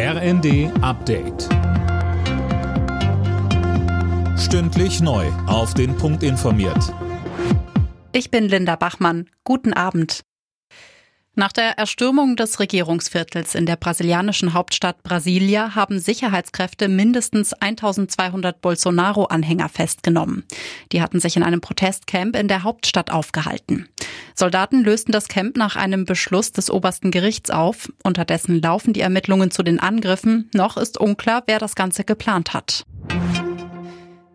RND 0.00 0.70
Update. 0.80 1.48
Stündlich 4.38 5.00
neu. 5.00 5.26
Auf 5.48 5.74
den 5.74 5.96
Punkt 5.96 6.22
informiert. 6.22 6.94
Ich 8.12 8.30
bin 8.30 8.48
Linda 8.48 8.76
Bachmann. 8.76 9.28
Guten 9.42 9.72
Abend. 9.72 10.22
Nach 11.34 11.50
der 11.50 11.78
Erstürmung 11.78 12.36
des 12.36 12.60
Regierungsviertels 12.60 13.56
in 13.56 13.66
der 13.66 13.74
brasilianischen 13.74 14.54
Hauptstadt 14.54 15.02
Brasilia 15.02 15.74
haben 15.74 15.98
Sicherheitskräfte 15.98 16.86
mindestens 16.86 17.52
1200 17.52 18.60
Bolsonaro-Anhänger 18.60 19.68
festgenommen. 19.68 20.44
Die 20.92 21.02
hatten 21.02 21.18
sich 21.18 21.36
in 21.36 21.42
einem 21.42 21.60
Protestcamp 21.60 22.36
in 22.36 22.46
der 22.46 22.62
Hauptstadt 22.62 23.10
aufgehalten. 23.10 23.88
Soldaten 24.38 24.84
lösten 24.84 25.10
das 25.10 25.26
Camp 25.26 25.56
nach 25.56 25.74
einem 25.74 26.04
Beschluss 26.04 26.52
des 26.52 26.70
obersten 26.70 27.10
Gerichts 27.10 27.50
auf. 27.50 27.92
Unterdessen 28.04 28.62
laufen 28.62 28.92
die 28.92 29.00
Ermittlungen 29.00 29.50
zu 29.50 29.64
den 29.64 29.80
Angriffen. 29.80 30.48
Noch 30.54 30.76
ist 30.76 30.96
unklar, 30.96 31.42
wer 31.46 31.58
das 31.58 31.74
Ganze 31.74 32.04
geplant 32.04 32.54
hat. 32.54 32.86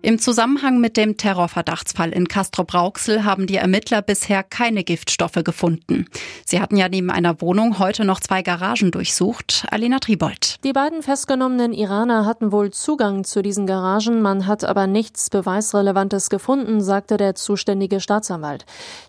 Im 0.00 0.20
Zusammenhang 0.20 0.78
mit 0.78 0.96
dem 0.96 1.16
Terrorverdachtsfall 1.16 2.12
in 2.12 2.28
Castro-Brauxel 2.28 3.24
haben 3.24 3.48
die 3.48 3.56
Ermittler 3.56 4.00
bisher 4.00 4.44
keine 4.44 4.84
Giftstoffe 4.84 5.42
gefunden. 5.42 6.06
Sie 6.46 6.60
hatten 6.60 6.76
ja 6.76 6.88
neben 6.88 7.10
einer 7.10 7.40
Wohnung 7.40 7.80
heute 7.80 8.04
noch 8.04 8.20
zwei 8.20 8.42
Garagen 8.42 8.92
durchsucht. 8.92 9.66
Alena 9.72 9.98
Tribold. 9.98 10.62
Die 10.62 10.72
beiden 10.72 11.02
festgenommenen 11.02 11.72
Iraner 11.72 12.26
hatten 12.26 12.52
wohl 12.52 12.70
Zugang 12.70 13.24
zu 13.24 13.42
diesen 13.42 13.66
Garagen, 13.66 14.22
man 14.22 14.46
hat 14.46 14.64
aber 14.64 14.86
nichts 14.86 15.30
Beweisrelevantes 15.30 16.30
gefunden, 16.30 16.80
sagte 16.80 17.16
der 17.16 17.34
zuständige 17.34 17.98
Staatsanwalt. 17.98 18.66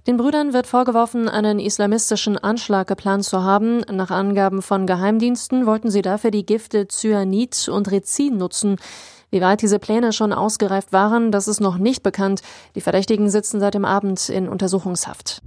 Den 0.07 0.17
Brüdern 0.17 0.53
wird 0.53 0.65
vorgeworfen, 0.65 1.29
einen 1.29 1.59
islamistischen 1.59 2.35
Anschlag 2.35 2.87
geplant 2.87 3.25
zu 3.25 3.43
haben. 3.43 3.81
Nach 3.91 4.09
Angaben 4.09 4.63
von 4.63 4.87
Geheimdiensten 4.87 5.67
wollten 5.67 5.91
sie 5.91 6.01
dafür 6.01 6.31
die 6.31 6.47
Gifte 6.47 6.87
Cyanid 6.87 7.69
und 7.69 7.91
Rezin 7.91 8.37
nutzen. 8.37 8.77
Wie 9.31 9.41
weit 9.41 9.61
diese 9.61 9.77
Pläne 9.77 10.11
schon 10.11 10.33
ausgereift 10.33 10.91
waren, 10.91 11.31
das 11.31 11.47
ist 11.47 11.59
noch 11.59 11.77
nicht 11.77 12.01
bekannt. 12.01 12.41
Die 12.75 12.81
Verdächtigen 12.81 13.29
sitzen 13.29 13.59
seit 13.59 13.75
dem 13.75 13.85
Abend 13.85 14.29
in 14.29 14.47
Untersuchungshaft. 14.47 15.41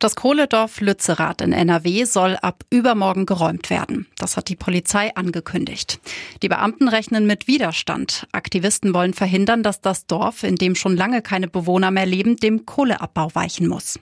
Das 0.00 0.14
Kohledorf 0.14 0.80
Lützerath 0.80 1.40
in 1.40 1.52
NRW 1.52 2.04
soll 2.04 2.36
ab 2.40 2.62
übermorgen 2.70 3.26
geräumt 3.26 3.68
werden. 3.68 4.06
Das 4.16 4.36
hat 4.36 4.48
die 4.48 4.54
Polizei 4.54 5.10
angekündigt. 5.16 5.98
Die 6.40 6.48
Beamten 6.48 6.86
rechnen 6.86 7.26
mit 7.26 7.48
Widerstand. 7.48 8.28
Aktivisten 8.30 8.94
wollen 8.94 9.12
verhindern, 9.12 9.64
dass 9.64 9.80
das 9.80 10.06
Dorf, 10.06 10.44
in 10.44 10.54
dem 10.54 10.76
schon 10.76 10.96
lange 10.96 11.20
keine 11.20 11.48
Bewohner 11.48 11.90
mehr 11.90 12.06
leben, 12.06 12.36
dem 12.36 12.64
Kohleabbau 12.64 13.30
weichen 13.34 13.66
muss. 13.66 13.98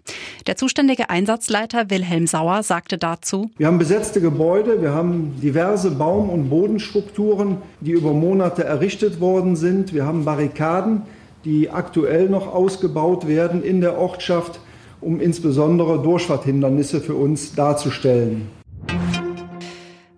Der 0.46 0.58
zuständige 0.58 1.08
Einsatzleiter 1.08 1.88
Wilhelm 1.88 2.26
Sauer 2.26 2.62
sagte 2.62 2.98
dazu, 2.98 3.50
Wir 3.56 3.66
haben 3.66 3.78
besetzte 3.78 4.20
Gebäude, 4.20 4.82
wir 4.82 4.92
haben 4.92 5.40
diverse 5.40 5.92
Baum- 5.92 6.28
und 6.28 6.50
Bodenstrukturen, 6.50 7.62
die 7.80 7.92
über 7.92 8.12
Monate 8.12 8.64
errichtet 8.64 9.18
worden 9.18 9.56
sind. 9.56 9.94
Wir 9.94 10.04
haben 10.04 10.26
Barrikaden, 10.26 11.04
die 11.46 11.70
aktuell 11.70 12.28
noch 12.28 12.48
ausgebaut 12.48 13.26
werden 13.26 13.62
in 13.62 13.80
der 13.80 13.96
Ortschaft 13.96 14.60
um 15.06 15.20
insbesondere 15.20 16.02
Durchfahrthindernisse 16.02 17.00
für 17.00 17.14
uns 17.14 17.54
darzustellen. 17.54 18.50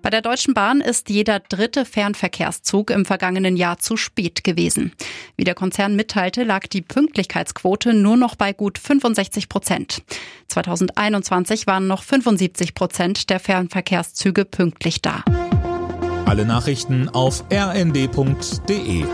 Bei 0.00 0.10
der 0.10 0.22
Deutschen 0.22 0.54
Bahn 0.54 0.80
ist 0.80 1.10
jeder 1.10 1.40
dritte 1.40 1.84
Fernverkehrszug 1.84 2.90
im 2.90 3.04
vergangenen 3.04 3.58
Jahr 3.58 3.78
zu 3.78 3.98
spät 3.98 4.42
gewesen. 4.42 4.92
Wie 5.36 5.44
der 5.44 5.54
Konzern 5.54 5.94
mitteilte, 5.94 6.44
lag 6.44 6.66
die 6.66 6.80
Pünktlichkeitsquote 6.80 7.92
nur 7.92 8.16
noch 8.16 8.34
bei 8.34 8.54
gut 8.54 8.78
65 8.78 9.50
Prozent. 9.50 10.02
2021 10.46 11.66
waren 11.66 11.86
noch 11.86 12.02
75 12.02 12.74
Prozent 12.74 13.28
der 13.28 13.40
Fernverkehrszüge 13.40 14.46
pünktlich 14.46 15.02
da. 15.02 15.22
Alle 16.24 16.46
Nachrichten 16.46 17.10
auf 17.10 17.44
rnd.de 17.52 19.04